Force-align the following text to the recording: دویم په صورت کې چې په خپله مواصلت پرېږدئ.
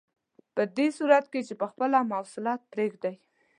دویم 0.75 0.91
په 0.91 0.95
صورت 0.97 1.25
کې 1.31 1.41
چې 1.47 1.53
په 1.61 1.65
خپله 1.71 1.97
مواصلت 2.11 2.61
پرېږدئ. 2.73 3.15